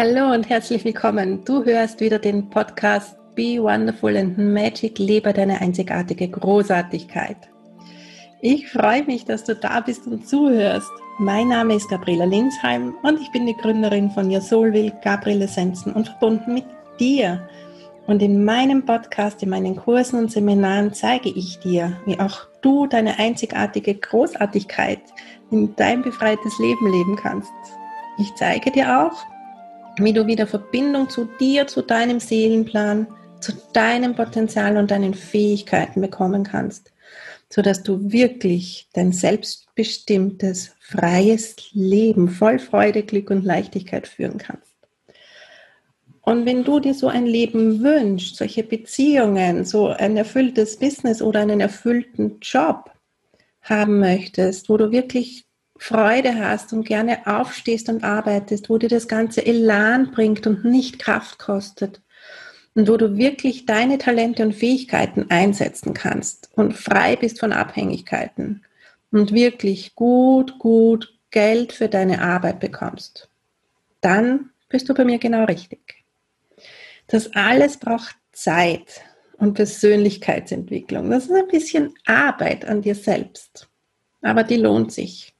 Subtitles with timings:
[0.00, 1.44] Hallo und herzlich willkommen.
[1.44, 7.36] Du hörst wieder den Podcast Be Wonderful and Magic, lebe deine einzigartige Großartigkeit.
[8.40, 10.90] Ich freue mich, dass du da bist und zuhörst.
[11.18, 15.42] Mein Name ist Gabriela Linsheim und ich bin die Gründerin von Your Soul Will, Gabriel
[15.42, 16.64] Essenzen und verbunden mit
[17.00, 17.48] dir.
[18.06, 22.86] Und in meinem Podcast, in meinen Kursen und Seminaren zeige ich dir, wie auch du
[22.86, 25.00] deine einzigartige Großartigkeit
[25.50, 27.52] in dein befreites Leben leben kannst.
[28.18, 29.24] Ich zeige dir auch,
[29.98, 33.06] wie du wieder Verbindung zu dir, zu deinem Seelenplan,
[33.40, 36.92] zu deinem Potenzial und deinen Fähigkeiten bekommen kannst,
[37.48, 44.67] sodass du wirklich dein selbstbestimmtes, freies Leben voll Freude, Glück und Leichtigkeit führen kannst.
[46.28, 51.40] Und wenn du dir so ein Leben wünschst, solche Beziehungen, so ein erfülltes Business oder
[51.40, 52.90] einen erfüllten Job
[53.62, 55.46] haben möchtest, wo du wirklich
[55.78, 60.98] Freude hast und gerne aufstehst und arbeitest, wo dir das ganze Elan bringt und nicht
[60.98, 62.02] Kraft kostet
[62.74, 68.66] und wo du wirklich deine Talente und Fähigkeiten einsetzen kannst und frei bist von Abhängigkeiten
[69.12, 73.30] und wirklich gut, gut Geld für deine Arbeit bekommst,
[74.02, 75.97] dann bist du bei mir genau richtig.
[77.08, 79.02] Das alles braucht Zeit
[79.38, 81.10] und Persönlichkeitsentwicklung.
[81.10, 83.68] Das ist ein bisschen Arbeit an dir selbst,
[84.22, 85.34] aber die lohnt sich.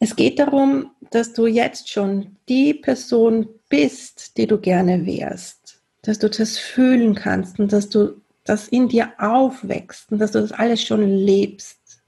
[0.00, 6.18] Es geht darum, dass du jetzt schon die Person bist, die du gerne wärst, dass
[6.18, 10.52] du das fühlen kannst und dass du das in dir aufwächst und dass du das
[10.52, 12.02] alles schon lebst.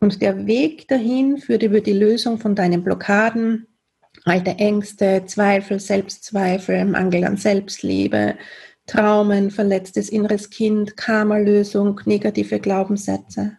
[0.00, 3.66] Und der Weg dahin führt über die Lösung von deinen Blockaden,
[4.24, 8.36] alte Ängste, Zweifel, Selbstzweifel, Mangel an Selbstliebe,
[8.86, 13.58] Traumen, verletztes inneres Kind, Karma-Lösung, negative Glaubenssätze.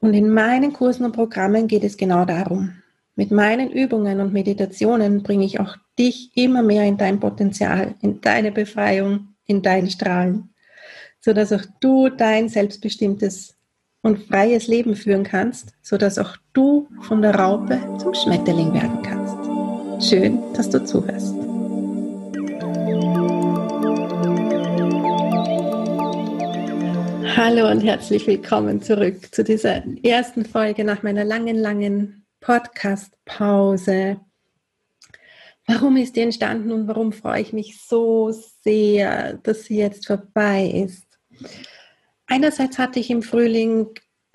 [0.00, 2.74] Und in meinen Kursen und Programmen geht es genau darum.
[3.16, 8.20] Mit meinen Übungen und Meditationen bringe ich auch dich immer mehr in dein Potenzial, in
[8.20, 10.50] deine Befreiung, in dein Strahlen,
[11.20, 13.54] sodass auch du dein selbstbestimmtes
[14.02, 19.23] und freies Leben führen kannst, sodass auch du von der Raupe zum Schmetterling werden kannst.
[20.00, 21.34] Schön, dass du zuhörst.
[27.36, 34.20] Hallo und herzlich willkommen zurück zu dieser ersten Folge nach meiner langen, langen Podcast-Pause.
[35.66, 38.32] Warum ist die entstanden und warum freue ich mich so
[38.62, 41.06] sehr, dass sie jetzt vorbei ist?
[42.26, 43.88] Einerseits hatte ich im Frühling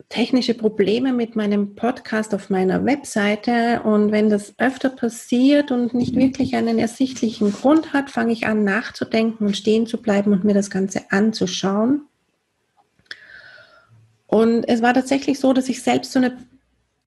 [0.09, 6.15] technische Probleme mit meinem Podcast auf meiner Webseite und wenn das öfter passiert und nicht
[6.15, 10.55] wirklich einen ersichtlichen Grund hat, fange ich an nachzudenken und stehen zu bleiben und mir
[10.55, 12.01] das Ganze anzuschauen.
[14.25, 16.37] Und es war tatsächlich so, dass ich selbst so eine,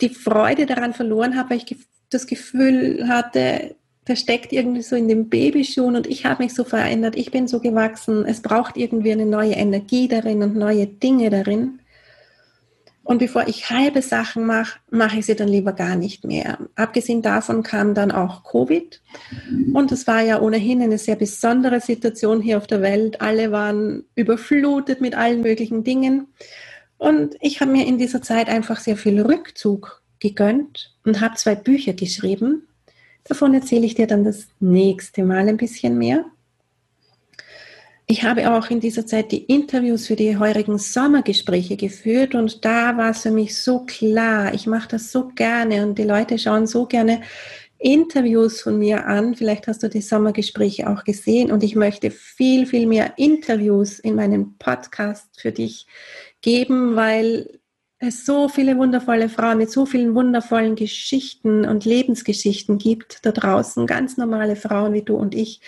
[0.01, 1.77] die Freude daran verloren habe, weil ich
[2.09, 3.75] das Gefühl hatte,
[4.07, 7.47] der steckt irgendwie so in dem Babyschuhen und ich habe mich so verändert, ich bin
[7.47, 11.79] so gewachsen, es braucht irgendwie eine neue Energie darin und neue Dinge darin.
[13.05, 16.59] Und bevor ich halbe Sachen mache, mache ich sie dann lieber gar nicht mehr.
[16.77, 19.03] Abgesehen davon kam dann auch Covid.
[19.73, 23.21] Und es war ja ohnehin eine sehr besondere Situation hier auf der Welt.
[23.21, 26.29] Alle waren überflutet mit allen möglichen Dingen.
[26.97, 31.57] Und ich habe mir in dieser Zeit einfach sehr viel Rückzug gegönnt und habe zwei
[31.57, 32.69] Bücher geschrieben.
[33.25, 36.25] Davon erzähle ich dir dann das nächste Mal ein bisschen mehr.
[38.13, 42.99] Ich habe auch in dieser Zeit die Interviews für die heurigen Sommergespräche geführt und da
[42.99, 46.67] war es für mich so klar, ich mache das so gerne und die Leute schauen
[46.67, 47.23] so gerne
[47.79, 49.35] Interviews von mir an.
[49.35, 54.17] Vielleicht hast du die Sommergespräche auch gesehen und ich möchte viel, viel mehr Interviews in
[54.17, 55.87] meinem Podcast für dich
[56.43, 57.61] geben, weil
[57.99, 63.87] es so viele wundervolle Frauen mit so vielen wundervollen Geschichten und Lebensgeschichten gibt da draußen,
[63.87, 65.63] ganz normale Frauen wie du und ich,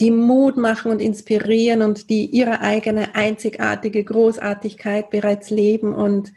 [0.00, 6.32] die Mut machen und inspirieren und die ihre eigene einzigartige Großartigkeit bereits leben und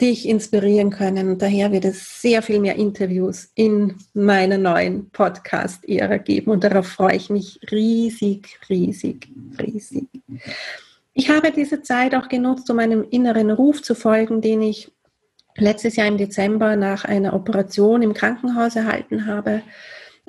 [0.00, 1.28] dich inspirieren können.
[1.28, 6.86] Und daher wird es sehr viel mehr Interviews in meiner neuen Podcast-Ära geben und darauf
[6.86, 9.28] freue ich mich riesig, riesig,
[9.60, 10.06] riesig.
[11.12, 14.90] Ich habe diese Zeit auch genutzt, um einem inneren Ruf zu folgen, den ich
[15.56, 19.62] letztes Jahr im Dezember nach einer Operation im Krankenhaus erhalten habe.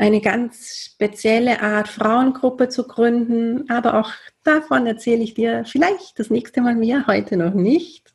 [0.01, 4.09] Eine ganz spezielle Art Frauengruppe zu gründen, aber auch
[4.43, 8.11] davon erzähle ich dir vielleicht das nächste Mal mehr, heute noch nicht.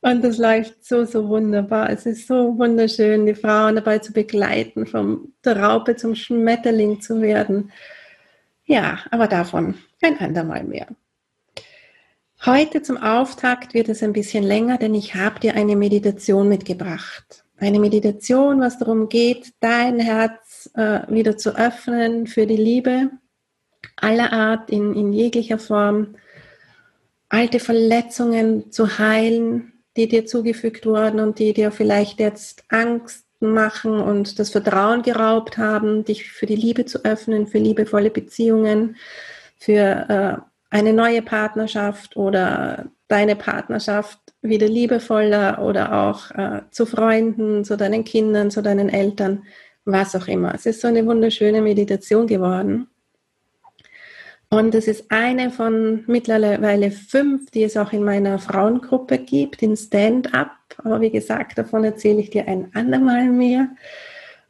[0.00, 1.88] Und das läuft so, so wunderbar.
[1.88, 7.22] Es ist so wunderschön, die Frauen dabei zu begleiten, vom der Raupe zum Schmetterling zu
[7.22, 7.70] werden.
[8.64, 10.88] Ja, aber davon ein andermal mehr.
[12.44, 17.44] Heute zum Auftakt wird es ein bisschen länger, denn ich habe dir eine Meditation mitgebracht.
[17.56, 20.43] Eine Meditation, was darum geht, dein Herz
[20.74, 23.10] äh, wieder zu öffnen für die Liebe
[23.96, 26.16] aller Art, in, in jeglicher Form,
[27.28, 34.00] alte Verletzungen zu heilen, die dir zugefügt wurden und die dir vielleicht jetzt Angst machen
[34.00, 38.96] und das Vertrauen geraubt haben, dich für die Liebe zu öffnen, für liebevolle Beziehungen,
[39.58, 47.64] für äh, eine neue Partnerschaft oder deine Partnerschaft wieder liebevoller oder auch äh, zu Freunden,
[47.64, 49.44] zu deinen Kindern, zu deinen Eltern,
[49.84, 50.54] was auch immer.
[50.54, 52.88] Es ist so eine wunderschöne Meditation geworden.
[54.50, 59.76] Und es ist eine von mittlerweile fünf, die es auch in meiner Frauengruppe gibt, in
[59.76, 60.52] Stand-up.
[60.78, 63.68] Aber wie gesagt, davon erzähle ich dir ein andermal mehr.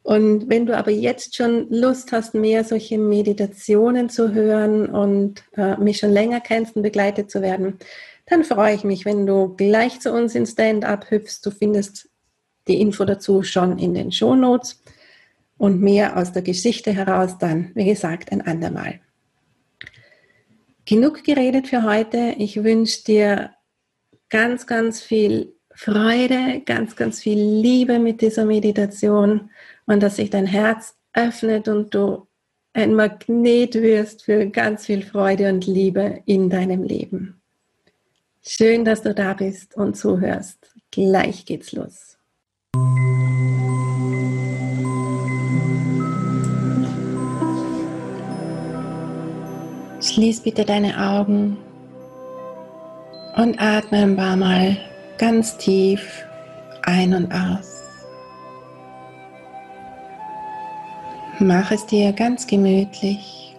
[0.03, 5.75] Und wenn du aber jetzt schon Lust hast, mehr solche Meditationen zu hören und äh,
[5.77, 7.79] mich schon länger kennst und begleitet zu werden,
[8.27, 11.41] dann freue ich mich, wenn du gleich zu uns in Stand-up hüpfst.
[11.43, 12.09] Du findest
[12.67, 14.79] die Info dazu schon in den Show Notes
[15.57, 18.99] und mehr aus der Geschichte heraus dann, wie gesagt, ein andermal.
[20.85, 22.35] Genug geredet für heute.
[22.37, 23.51] Ich wünsche dir
[24.29, 29.49] ganz, ganz viel Freude, ganz, ganz viel Liebe mit dieser Meditation
[29.85, 32.27] und dass sich dein Herz öffnet und du
[32.73, 37.41] ein Magnet wirst für ganz viel Freude und Liebe in deinem Leben.
[38.45, 40.73] Schön, dass du da bist und zuhörst.
[40.91, 42.17] Gleich geht's los.
[50.15, 51.57] Schließ bitte deine Augen
[53.35, 54.77] und atme ein paar Mal
[55.17, 56.23] ganz tief
[56.83, 57.81] ein und aus.
[61.39, 63.57] Mach es dir ganz gemütlich.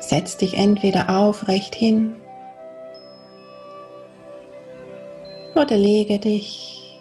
[0.00, 2.16] Setz dich entweder aufrecht hin
[5.54, 7.00] oder lege dich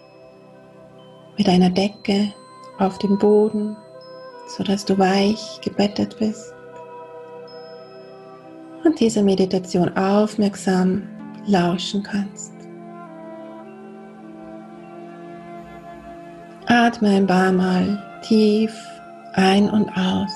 [1.38, 2.34] mit einer Decke
[2.78, 3.76] auf den Boden,
[4.48, 6.54] sodass du weich gebettet bist
[8.84, 11.04] und dieser Meditation aufmerksam
[11.46, 12.54] lauschen kannst.
[16.68, 18.74] Atme ein paar Mal tief
[19.34, 20.32] ein und aus,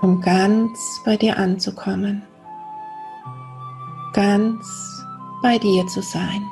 [0.00, 2.22] um ganz bei dir anzukommen,
[4.12, 4.66] ganz
[5.42, 6.44] bei dir zu sein.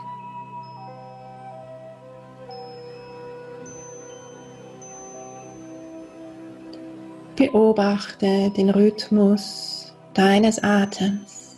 [7.36, 9.89] Beobachte den Rhythmus
[10.20, 11.56] deines Atems.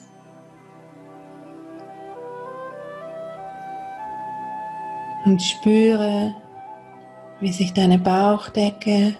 [5.24, 6.32] Und spüre,
[7.40, 9.16] wie sich deine Bauchdecke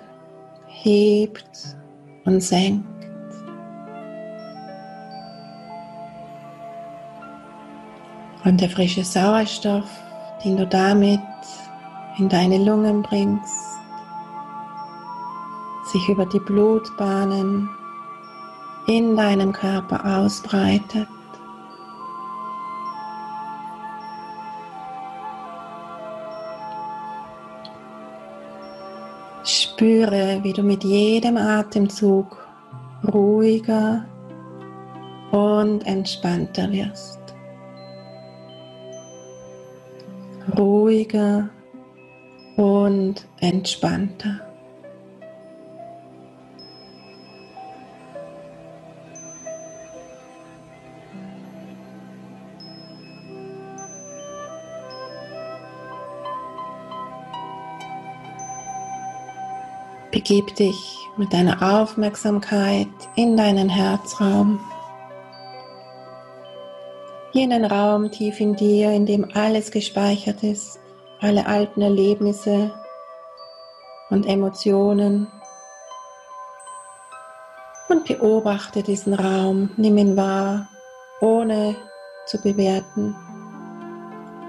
[0.67, 1.77] hebt
[2.25, 2.87] und senkt.
[8.45, 9.91] Und der frische Sauerstoff,
[10.45, 11.21] den du damit
[12.19, 13.81] in deine Lungen bringst,
[15.93, 17.69] sich über die Blutbahnen
[18.97, 21.09] in deinem Körper ausbreitet.
[29.45, 32.47] Spüre, wie du mit jedem Atemzug
[33.13, 34.05] ruhiger
[35.31, 37.19] und entspannter wirst.
[40.59, 41.49] Ruhiger
[42.57, 44.52] und entspannter.
[60.23, 62.87] Begib dich mit deiner Aufmerksamkeit
[63.17, 64.61] in deinen Herzraum.
[67.33, 70.79] Jenen Raum tief in dir, in dem alles gespeichert ist,
[71.21, 72.73] alle alten Erlebnisse
[74.11, 75.27] und Emotionen.
[77.89, 80.69] Und beobachte diesen Raum, nimm ihn wahr,
[81.21, 81.75] ohne
[82.27, 83.17] zu bewerten,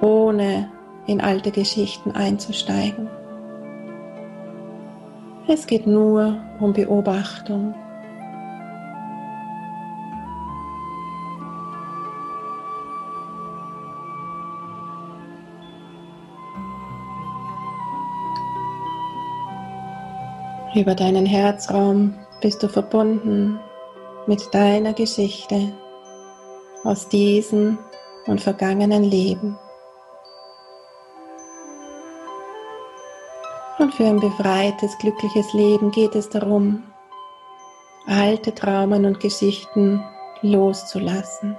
[0.02, 0.72] ohne
[1.08, 3.10] in alte Geschichten einzusteigen.
[5.46, 7.76] Es geht nur um Beobachtung.
[20.74, 23.60] Über deinen Herzraum bist du verbunden
[24.26, 25.74] mit deiner Geschichte
[26.86, 27.78] aus diesen
[28.28, 29.60] und vergangenen Leben.
[33.84, 36.84] Und für ein befreites, glückliches Leben geht es darum,
[38.08, 40.02] alte Traumen und Geschichten
[40.42, 41.58] loszulassen.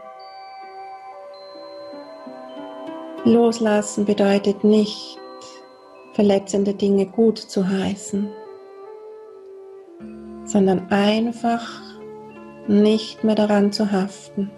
[3.26, 5.18] Loslassen bedeutet nicht,
[6.14, 8.32] verletzende Dinge gut zu heißen,
[10.46, 11.68] sondern einfach
[12.66, 14.50] nicht mehr daran zu haften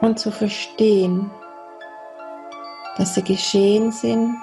[0.00, 1.30] und zu verstehen,
[2.96, 4.34] dass sie geschehen sind,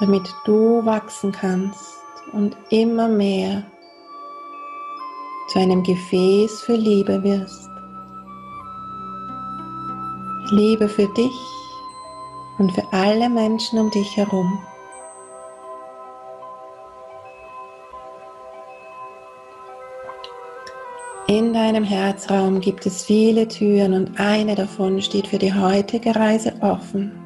[0.00, 1.96] damit du wachsen kannst
[2.32, 3.64] und immer mehr
[5.48, 7.70] zu einem Gefäß für Liebe wirst.
[10.50, 11.34] Liebe für dich
[12.58, 14.58] und für alle Menschen um dich herum.
[21.28, 26.54] In deinem Herzraum gibt es viele Türen und eine davon steht für die heutige Reise
[26.60, 27.25] offen.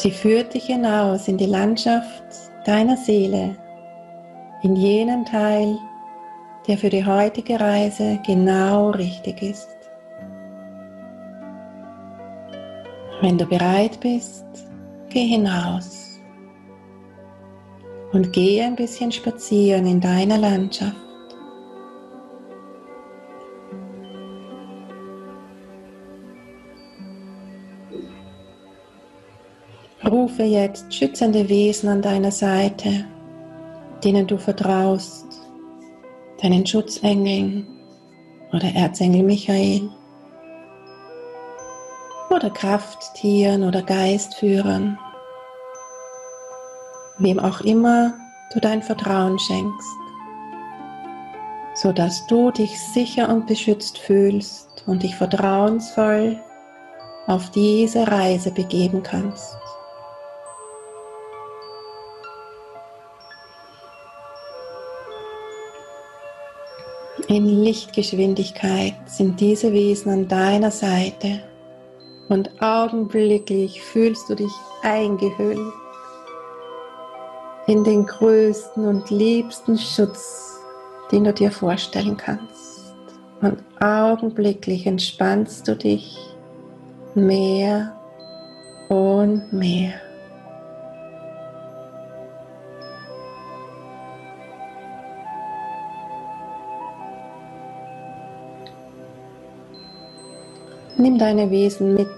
[0.00, 2.22] Sie führt dich hinaus in die Landschaft
[2.64, 3.56] deiner Seele,
[4.62, 5.76] in jenen Teil,
[6.68, 9.76] der für die heutige Reise genau richtig ist.
[13.20, 14.46] Wenn du bereit bist,
[15.08, 16.20] geh hinaus
[18.12, 21.07] und geh ein bisschen spazieren in deiner Landschaft.
[30.28, 33.06] Rufe jetzt schützende Wesen an deiner Seite,
[34.04, 35.24] denen du vertraust,
[36.42, 37.66] deinen Schutzengeln
[38.52, 39.88] oder Erzengel Michael
[42.28, 44.98] oder Krafttieren oder Geistführern
[47.16, 48.12] wem auch immer
[48.52, 49.88] du dein Vertrauen schenkst,
[51.74, 56.38] so dass du dich sicher und beschützt fühlst und dich vertrauensvoll
[57.26, 59.56] auf diese Reise begeben kannst.
[67.28, 71.42] In Lichtgeschwindigkeit sind diese Wesen an deiner Seite
[72.30, 74.50] und augenblicklich fühlst du dich
[74.82, 75.74] eingehüllt
[77.66, 80.58] in den größten und liebsten Schutz,
[81.12, 82.94] den du dir vorstellen kannst.
[83.42, 86.16] Und augenblicklich entspannst du dich
[87.14, 87.94] mehr
[88.88, 90.07] und mehr.
[100.98, 102.08] Nimm deine Wesen mit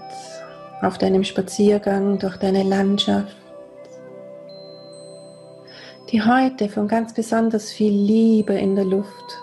[0.81, 3.35] auf deinem Spaziergang durch deine Landschaft
[6.11, 9.39] die heute von ganz besonders viel Liebe in der Luft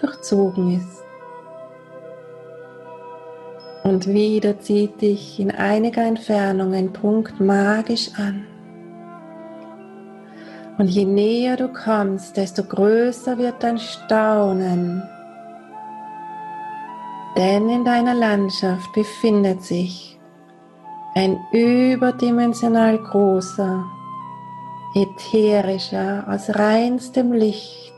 [0.00, 1.02] durchzogen ist.
[3.82, 8.46] Und wieder zieht dich in einiger Entfernung ein Punkt magisch an.
[10.76, 15.02] Und je näher du kommst, desto größer wird dein Staunen.
[17.36, 20.18] Denn in deiner Landschaft befindet sich
[21.14, 23.84] ein überdimensional großer,
[24.94, 27.92] ätherischer, aus reinstem Licht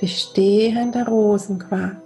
[0.00, 1.96] bestehender Rosenquarz.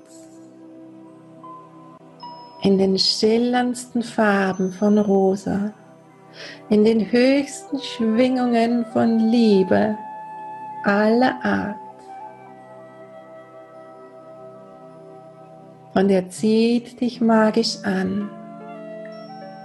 [2.62, 5.72] In den schillerndsten Farben von Rosa,
[6.68, 9.96] in den höchsten Schwingungen von Liebe
[10.84, 11.81] aller Art.
[15.94, 18.30] Und er zieht dich magisch an.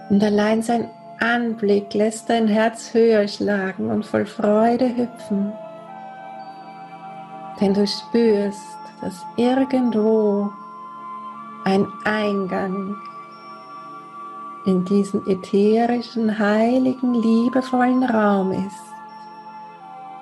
[0.10, 5.52] Und allein sein Anblick lässt dein Herz höher schlagen und voll Freude hüpfen.
[7.60, 10.52] Denn du spürst, dass irgendwo
[11.66, 12.96] ein Eingang
[14.66, 18.84] in diesen ätherischen, heiligen, liebevollen Raum ist,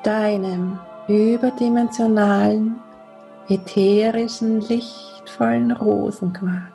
[0.03, 2.75] deinem überdimensionalen,
[3.49, 6.71] ätherischen, lichtvollen Rosenquarz.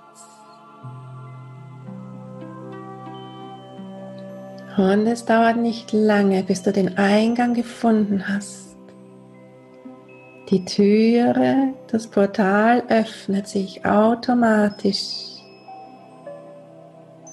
[4.77, 8.77] Und es dauert nicht lange, bis du den Eingang gefunden hast.
[10.49, 15.37] Die Türe, das Portal öffnet sich automatisch,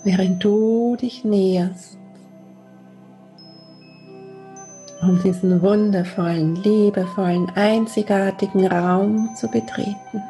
[0.03, 1.97] während du dich näherst,
[5.01, 10.21] um diesen wundervollen, liebevollen, einzigartigen Raum zu betreten.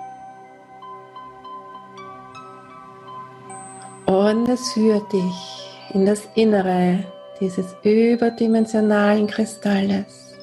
[4.06, 7.04] Und es führt dich in das Innere
[7.40, 10.36] dieses überdimensionalen Kristalles,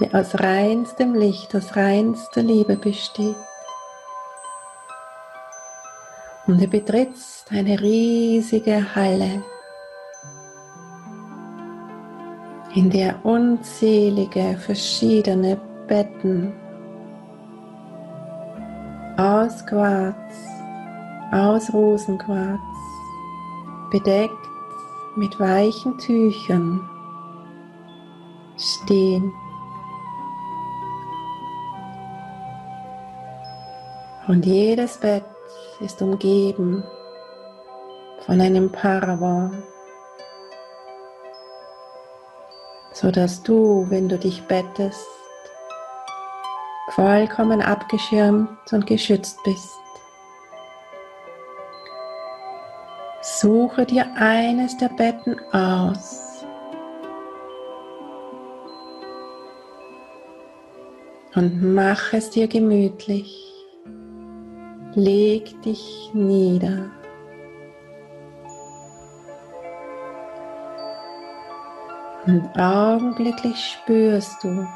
[0.00, 3.36] der aus reinstem Licht, aus reinster Liebe besteht.
[6.46, 9.42] Und du betrittst eine riesige Halle,
[12.76, 16.52] in der unzählige verschiedene Betten
[19.16, 20.34] aus Quarz,
[21.32, 22.60] aus Rosenquarz,
[23.90, 24.32] bedeckt
[25.16, 26.86] mit weichen Tüchern
[28.58, 29.32] stehen.
[34.28, 35.24] Und jedes Bett
[35.80, 36.84] ist umgeben
[38.26, 39.54] von einem Paravent,
[42.96, 45.06] sodass du, wenn du dich bettest,
[46.92, 49.76] vollkommen abgeschirmt und geschützt bist.
[53.20, 56.42] Suche dir eines der Betten aus
[61.34, 63.52] und mach es dir gemütlich.
[64.94, 66.90] Leg dich nieder.
[72.26, 74.66] Und augenblicklich spürst du,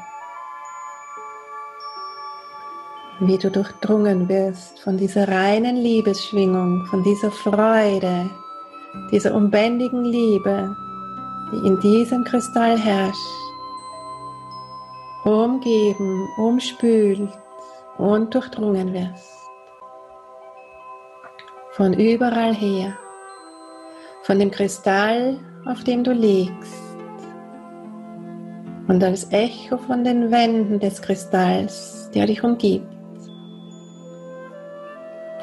[3.19, 8.29] wie du durchdrungen wirst von dieser reinen Liebesschwingung, von dieser Freude,
[9.11, 10.73] dieser unbändigen Liebe,
[11.51, 13.17] die in diesem Kristall herrscht,
[15.25, 17.37] umgeben, umspült
[17.97, 19.49] und durchdrungen wirst.
[21.73, 22.97] Von überall her,
[24.23, 26.90] von dem Kristall, auf dem du liegst,
[28.91, 33.01] und als Echo von den Wänden des Kristalls, der dich umgibt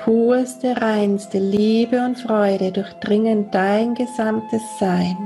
[0.08, 5.16] purste, reinste Liebe und Freude durchdringen dein gesamtes Sein.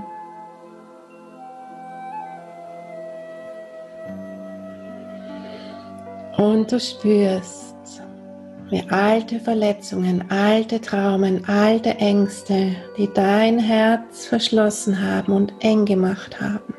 [6.36, 8.02] Und du spürst,
[8.70, 16.40] wie alte Verletzungen, alte Traumen, alte Ängste, die dein Herz verschlossen haben und eng gemacht
[16.40, 16.71] haben,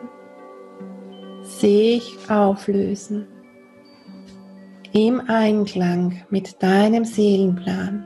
[1.64, 3.26] sich auflösen
[4.92, 8.04] im Einklang mit deinem Seelenplan.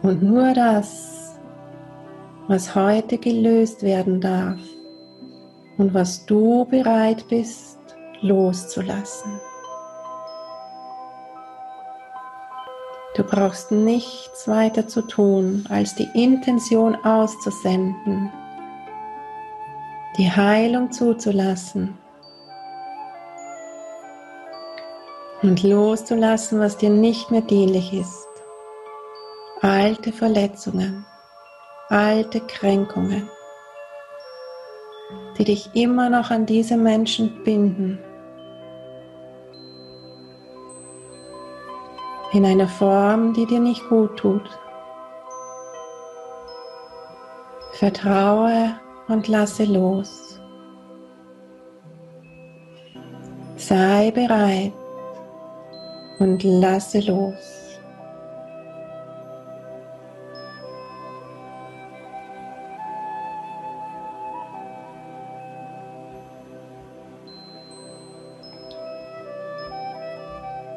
[0.00, 1.38] Und nur das,
[2.46, 4.58] was heute gelöst werden darf
[5.76, 7.78] und was du bereit bist
[8.22, 9.32] loszulassen.
[13.16, 18.32] Du brauchst nichts weiter zu tun, als die Intention auszusenden,
[20.18, 21.96] die Heilung zuzulassen
[25.42, 28.26] und loszulassen, was dir nicht mehr dienlich ist.
[29.60, 31.06] Alte Verletzungen,
[31.88, 33.30] alte Kränkungen,
[35.38, 38.00] die dich immer noch an diese Menschen binden.
[42.32, 44.50] In einer Form, die dir nicht gut tut.
[47.72, 48.74] Vertraue
[49.08, 50.40] und lasse los.
[53.56, 54.72] Sei bereit,
[56.18, 57.58] und lasse los.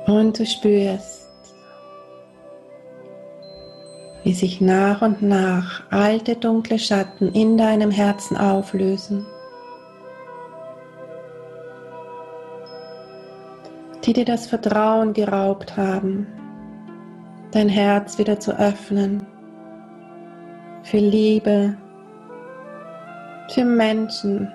[0.08, 1.11] Und du spürst,
[4.32, 9.26] wie sich nach und nach alte dunkle Schatten in deinem Herzen auflösen.
[14.06, 16.26] die dir das Vertrauen geraubt haben,
[17.52, 19.22] dein Herz wieder zu öffnen
[20.82, 21.78] für Liebe,
[23.54, 24.52] für Menschen,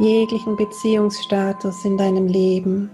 [0.00, 2.90] jeglichen Beziehungsstatus in deinem Leben,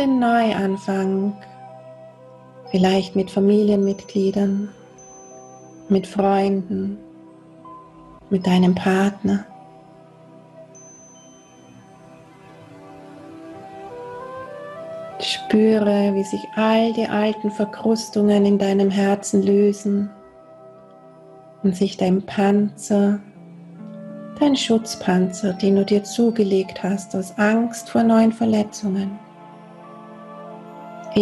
[0.00, 1.34] den Neuanfang,
[2.70, 4.70] vielleicht mit Familienmitgliedern,
[5.90, 6.96] mit Freunden,
[8.30, 9.44] mit deinem Partner.
[15.20, 20.08] Spüre, wie sich all die alten Verkrustungen in deinem Herzen lösen
[21.62, 23.20] und sich dein Panzer,
[24.38, 29.18] dein Schutzpanzer, den du dir zugelegt hast aus Angst vor neuen Verletzungen,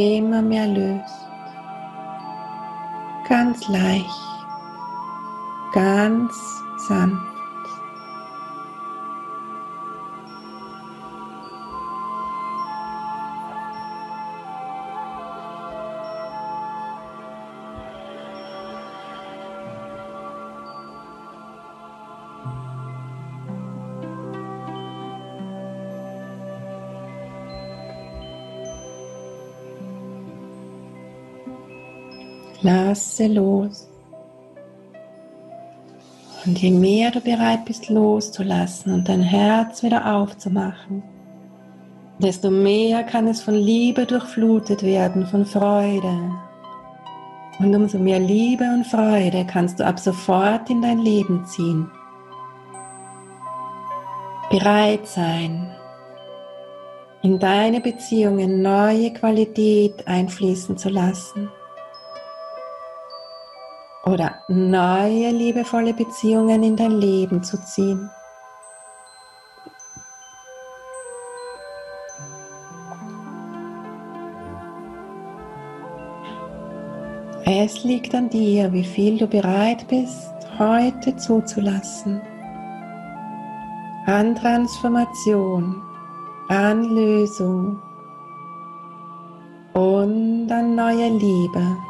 [0.06, 1.28] immer mehr löst.
[3.28, 4.04] Ganz leicht,
[5.72, 6.34] ganz
[6.88, 7.27] sanft.
[32.62, 33.88] Lasse los.
[36.44, 41.02] Und je mehr du bereit bist loszulassen und dein Herz wieder aufzumachen,
[42.18, 46.32] desto mehr kann es von Liebe durchflutet werden, von Freude.
[47.60, 51.88] Und umso mehr Liebe und Freude kannst du ab sofort in dein Leben ziehen.
[54.50, 55.70] Bereit sein,
[57.22, 61.48] in deine Beziehungen neue Qualität einfließen zu lassen
[64.08, 68.08] oder neue liebevolle Beziehungen in dein Leben zu ziehen.
[77.44, 82.20] Es liegt an dir, wie viel du bereit bist, heute zuzulassen.
[84.06, 85.82] An Transformation,
[86.48, 87.80] an Lösung
[89.74, 91.87] und an neue Liebe.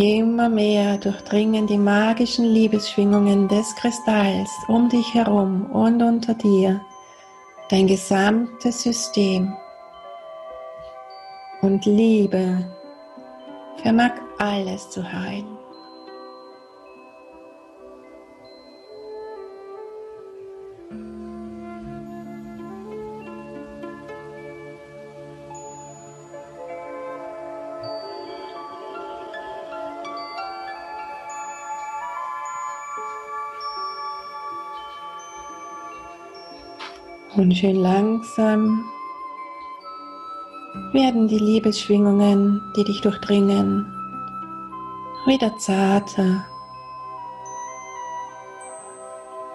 [0.00, 6.80] Immer mehr durchdringen die magischen Liebesschwingungen des Kristalls um dich herum und unter dir
[7.68, 9.52] dein gesamtes System.
[11.62, 12.64] Und Liebe
[13.82, 15.57] vermag alles zu heilen.
[37.38, 38.84] Und schön langsam
[40.92, 43.86] werden die Liebesschwingungen, die dich durchdringen,
[45.24, 46.44] wieder zarter.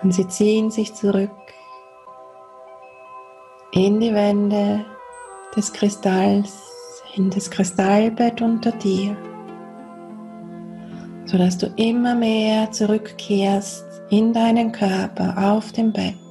[0.01, 1.29] Und sie ziehen sich zurück
[3.71, 4.85] in die Wände
[5.53, 6.71] des Kristalls,
[7.15, 9.17] in das Kristallbett unter dir,
[11.25, 16.22] sodass du immer mehr zurückkehrst in deinen Körper auf dem Bett.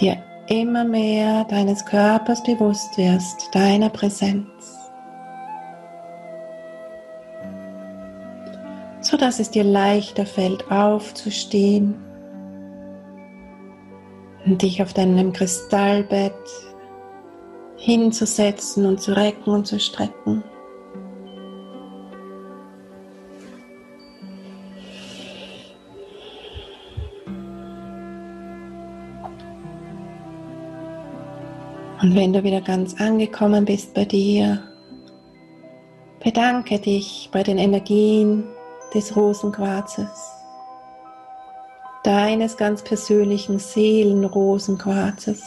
[0.00, 4.46] Dir immer mehr deines Körpers bewusst wirst, deiner Präsenz.
[9.00, 11.94] So dass es dir leichter fällt, aufzustehen
[14.46, 16.32] und dich auf deinem Kristallbett
[17.76, 20.42] hinzusetzen und zu recken und zu strecken.
[32.14, 34.62] Und wenn du wieder ganz angekommen bist bei dir,
[36.22, 38.44] bedanke dich bei den Energien
[38.94, 40.30] des Rosenquarzes,
[42.04, 45.42] deines ganz persönlichen Seelenrosenquarzes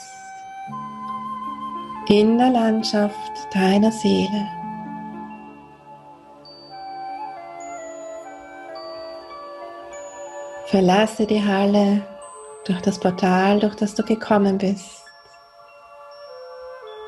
[2.09, 3.15] in der Landschaft
[3.53, 4.47] deiner Seele.
[10.65, 12.01] Verlasse die Halle
[12.65, 15.06] durch das Portal, durch das du gekommen bist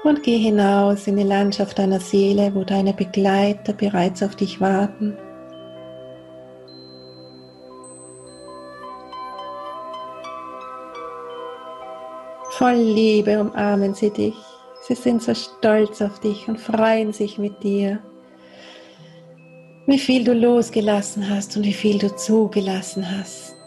[0.04, 5.18] und geh hinaus in die Landschaft deiner Seele, wo deine Begleiter bereits auf dich warten.
[12.52, 14.36] Voll Liebe umarmen sie dich.
[14.82, 18.00] Sie sind so stolz auf dich und freuen sich mit dir.
[19.86, 23.59] Wie viel du losgelassen hast und wie viel du zugelassen hast.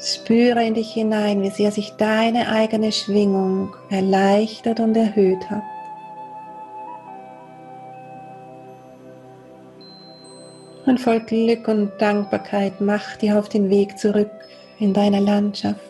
[0.00, 5.62] Spüre in dich hinein, wie sehr sich deine eigene Schwingung erleichtert und erhöht hat.
[10.86, 14.30] Und voll Glück und Dankbarkeit mach dir auf den Weg zurück
[14.78, 15.80] in deine Landschaft.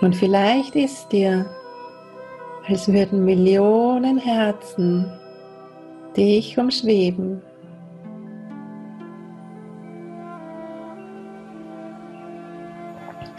[0.00, 1.46] Und vielleicht ist dir,
[2.66, 5.12] als würden Millionen Herzen
[6.16, 7.42] dich umschweben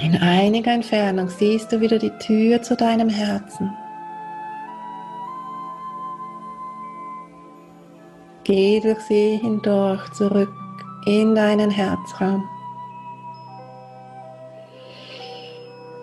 [0.02, 3.72] In einiger Entfernung siehst du wieder die Tür zu deinem Herzen.
[8.44, 10.50] Geh durch sie hindurch zurück
[11.06, 12.44] in deinen Herzraum.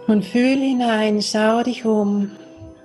[0.07, 2.31] Und fühl hinein, schau dich um,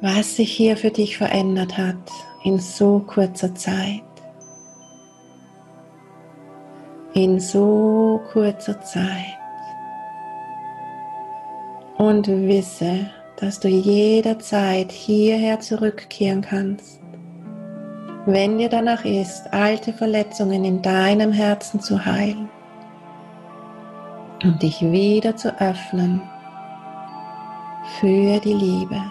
[0.01, 2.11] was sich hier für dich verändert hat
[2.43, 4.01] in so kurzer Zeit.
[7.13, 9.42] In so kurzer Zeit
[11.97, 17.01] und wisse, dass du jederzeit hierher zurückkehren kannst,
[18.25, 22.49] wenn dir danach ist, alte Verletzungen in deinem Herzen zu heilen
[24.43, 26.21] und dich wieder zu öffnen
[27.99, 29.01] für die Liebe.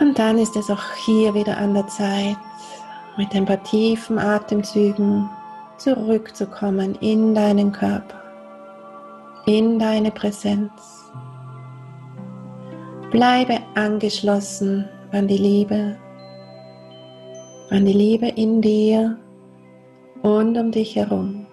[0.00, 2.36] Und dann ist es auch hier wieder an der Zeit,
[3.16, 5.30] mit ein paar tiefen Atemzügen
[5.78, 8.22] zurückzukommen in deinen Körper,
[9.46, 10.70] in deine Präsenz.
[13.10, 15.96] Bleibe angeschlossen an die Liebe,
[17.70, 19.16] an die Liebe in dir
[20.22, 21.46] und um dich herum.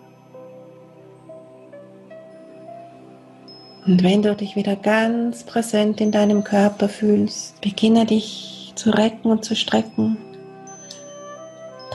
[3.85, 9.31] Und wenn du dich wieder ganz präsent in deinem Körper fühlst, beginne dich zu recken
[9.31, 10.17] und zu strecken,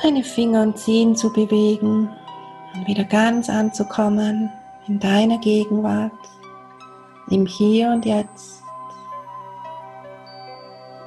[0.02, 2.10] deine Finger und Zehen zu bewegen
[2.74, 4.50] und wieder ganz anzukommen
[4.88, 6.12] in deiner Gegenwart,
[7.30, 8.56] im Hier und Jetzt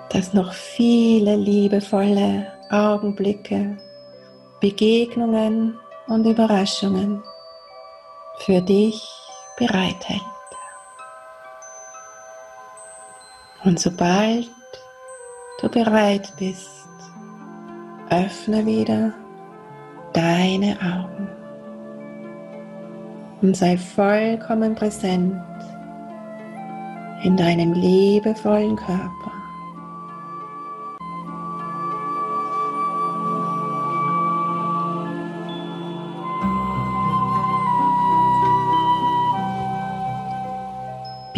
[0.10, 3.78] dass noch viele liebevolle Augenblicke,
[4.60, 7.24] Begegnungen und Überraschungen
[8.40, 9.02] für dich
[9.58, 10.22] bereithält.
[13.64, 14.50] Und sobald
[15.62, 16.70] du bereit bist,
[18.10, 19.14] öffne wieder
[20.14, 21.28] deine Augen
[23.42, 25.36] und sei vollkommen präsent
[27.24, 29.29] in deinem liebevollen Körper.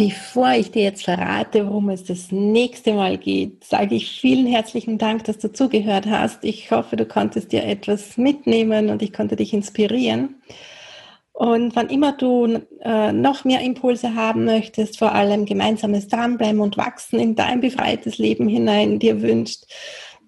[0.04, 4.98] Bevor ich dir jetzt verrate, worum es das nächste Mal geht, sage ich vielen herzlichen
[4.98, 6.42] Dank, dass du zugehört hast.
[6.42, 10.42] Ich hoffe, du konntest dir etwas mitnehmen und ich konnte dich inspirieren.
[11.32, 16.76] Und wann immer du äh, noch mehr Impulse haben möchtest, vor allem gemeinsames Dranbleiben und
[16.76, 19.66] Wachsen in dein befreites Leben hinein dir wünscht,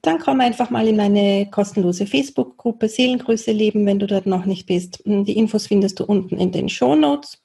[0.02, 4.66] dann komm einfach mal in meine kostenlose Facebook-Gruppe Seelengrüße Leben, wenn du dort noch nicht
[4.66, 5.02] bist.
[5.04, 7.43] Die Infos findest du unten in den Show Notes.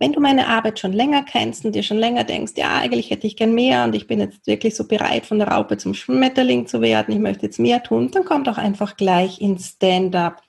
[0.00, 3.26] Wenn du meine Arbeit schon länger kennst und dir schon länger denkst, ja, eigentlich hätte
[3.26, 6.66] ich gern mehr und ich bin jetzt wirklich so bereit, von der Raupe zum Schmetterling
[6.68, 10.42] zu werden, ich möchte jetzt mehr tun, dann komm doch einfach gleich ins Stand-up.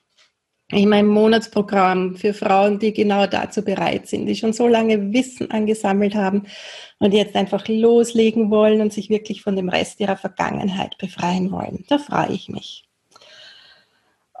[0.72, 5.50] In meinem Monatsprogramm für Frauen, die genau dazu bereit sind, die schon so lange Wissen
[5.50, 6.44] angesammelt haben
[7.00, 11.84] und jetzt einfach loslegen wollen und sich wirklich von dem Rest ihrer Vergangenheit befreien wollen.
[11.88, 12.89] Da freue ich mich.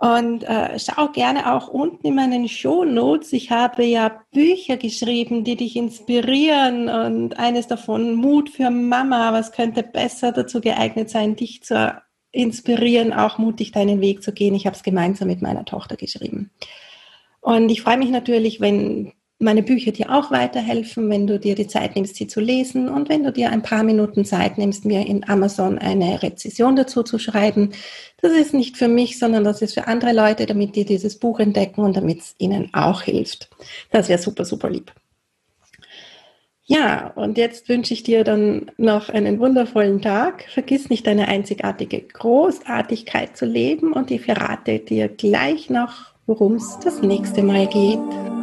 [0.00, 3.34] Und äh, schau gerne auch unten in meinen Show Notes.
[3.34, 9.34] Ich habe ja Bücher geschrieben, die dich inspirieren und eines davon Mut für Mama.
[9.34, 14.54] Was könnte besser dazu geeignet sein, dich zu inspirieren, auch mutig deinen Weg zu gehen?
[14.54, 16.50] Ich habe es gemeinsam mit meiner Tochter geschrieben.
[17.42, 21.66] Und ich freue mich natürlich, wenn meine Bücher dir auch weiterhelfen, wenn du dir die
[21.66, 25.06] Zeit nimmst, sie zu lesen und wenn du dir ein paar Minuten Zeit nimmst, mir
[25.06, 27.70] in Amazon eine Rezession dazu zu schreiben.
[28.20, 31.40] Das ist nicht für mich, sondern das ist für andere Leute, damit die dieses Buch
[31.40, 33.48] entdecken und damit es ihnen auch hilft.
[33.90, 34.92] Das wäre super, super lieb.
[36.66, 40.44] Ja, und jetzt wünsche ich dir dann noch einen wundervollen Tag.
[40.50, 46.78] Vergiss nicht deine einzigartige Großartigkeit zu leben und ich verrate dir gleich noch, worum es
[46.84, 48.39] das nächste Mal geht.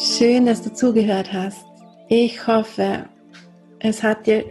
[0.00, 1.64] Schön, dass du zugehört hast.
[2.06, 3.06] Ich hoffe,
[3.80, 4.44] es hat dir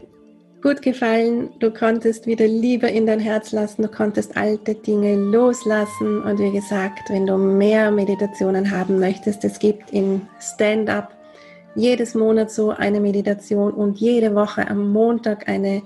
[0.61, 1.51] gut gefallen.
[1.59, 3.83] Du konntest wieder Liebe in dein Herz lassen.
[3.83, 6.21] Du konntest alte Dinge loslassen.
[6.21, 11.15] Und wie gesagt, wenn du mehr Meditationen haben möchtest, es gibt in Stand-up
[11.75, 15.81] jedes Monat so eine Meditation und jede Woche am Montag eine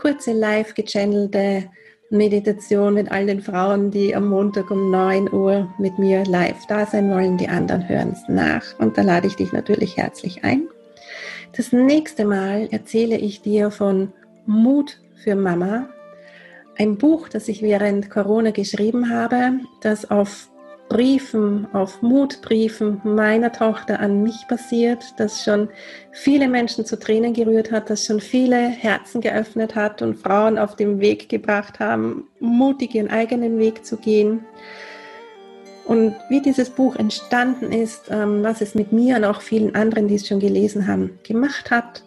[0.00, 1.64] kurze live gechannelte
[2.10, 6.84] Meditation mit all den Frauen, die am Montag um 9 Uhr mit mir live da
[6.84, 7.38] sein wollen.
[7.38, 10.68] Die anderen hören es nach und da lade ich dich natürlich herzlich ein.
[11.56, 14.12] Das nächste Mal erzähle ich dir von
[14.44, 15.88] Mut für Mama,
[16.76, 20.48] ein Buch, das ich während Corona geschrieben habe, das auf
[20.90, 25.68] Briefen, auf Mutbriefen meiner Tochter an mich basiert, das schon
[26.10, 30.74] viele Menschen zu Tränen gerührt hat, das schon viele Herzen geöffnet hat und Frauen auf
[30.74, 34.44] den Weg gebracht haben, mutig ihren eigenen Weg zu gehen.
[35.86, 40.08] Und wie dieses Buch entstanden ist, ähm, was es mit mir und auch vielen anderen,
[40.08, 42.02] die es schon gelesen haben, gemacht hat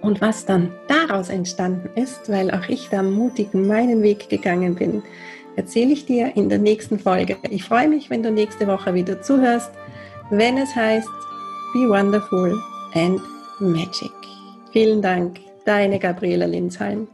[0.00, 5.02] und was dann daraus entstanden ist, weil auch ich da mutig meinen Weg gegangen bin,
[5.60, 7.36] erzähle ich dir in der nächsten Folge.
[7.50, 9.70] Ich freue mich, wenn du nächste Woche wieder zuhörst,
[10.30, 11.06] wenn es heißt
[11.74, 12.58] Be Wonderful
[12.94, 13.20] and
[13.58, 14.10] Magic.
[14.72, 17.06] Vielen Dank, deine Gabriela Linsheim.